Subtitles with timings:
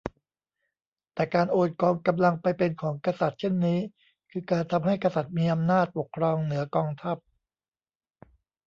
[1.13, 3.79] แต่การโอนกองกำลังไปเป็นของกษัตริย์เช่นนี้
[4.31, 7.17] คือการทำให้กษัตริย์มีอำนาจปกครองเหนือกองทัพ